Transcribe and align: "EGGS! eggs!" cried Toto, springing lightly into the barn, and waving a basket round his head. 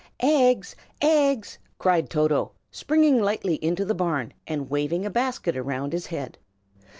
"EGGS! 0.21 0.75
eggs!" 0.99 1.59
cried 1.77 2.09
Toto, 2.09 2.53
springing 2.71 3.21
lightly 3.21 3.63
into 3.63 3.85
the 3.85 3.93
barn, 3.93 4.33
and 4.47 4.67
waving 4.67 5.05
a 5.05 5.11
basket 5.11 5.53
round 5.63 5.93
his 5.93 6.07
head. 6.07 6.39